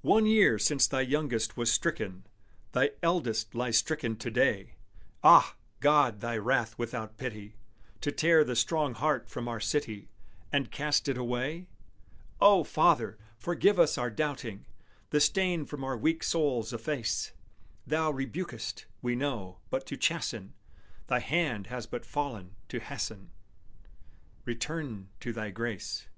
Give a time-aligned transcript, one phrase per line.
[0.00, 2.24] One year since thy youngest was stricken:
[2.72, 4.72] Thy eldest lies stricken to day.
[5.22, 5.54] Ah!
[5.78, 7.54] God, was Thy wrath without pity,
[8.00, 10.08] To tear the strong heart from our city,
[10.52, 11.68] And cast it away?
[12.40, 13.16] O Father!
[13.38, 14.64] forgive us our doubting;
[15.10, 17.30] The stain from our weak souls efface;
[17.86, 20.54] Thou rebukest, we know, but to chasten,
[21.06, 23.30] Thy hand has but fallen to hasten
[24.44, 26.08] Return to Thy grace.